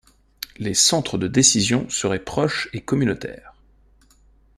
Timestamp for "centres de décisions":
0.73-1.87